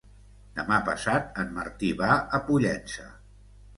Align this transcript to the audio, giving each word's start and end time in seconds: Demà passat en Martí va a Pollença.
Demà 0.59 0.77
passat 0.87 1.37
en 1.43 1.53
Martí 1.57 1.91
va 2.03 2.17
a 2.39 2.43
Pollença. 2.49 3.07